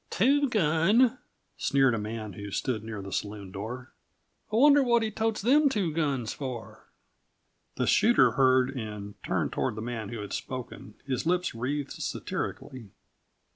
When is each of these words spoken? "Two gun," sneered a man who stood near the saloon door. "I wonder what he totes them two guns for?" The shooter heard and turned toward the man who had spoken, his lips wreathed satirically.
"Two 0.09 0.49
gun," 0.49 1.19
sneered 1.57 1.93
a 1.93 1.99
man 1.99 2.33
who 2.33 2.49
stood 2.49 2.83
near 2.83 3.03
the 3.03 3.11
saloon 3.11 3.51
door. 3.51 3.93
"I 4.51 4.55
wonder 4.55 4.81
what 4.81 5.03
he 5.03 5.11
totes 5.11 5.43
them 5.43 5.69
two 5.69 5.93
guns 5.93 6.33
for?" 6.33 6.87
The 7.75 7.85
shooter 7.85 8.31
heard 8.31 8.71
and 8.75 9.13
turned 9.21 9.51
toward 9.53 9.75
the 9.75 9.81
man 9.83 10.09
who 10.09 10.21
had 10.21 10.33
spoken, 10.33 10.95
his 11.05 11.27
lips 11.27 11.53
wreathed 11.53 11.91
satirically. 11.91 12.89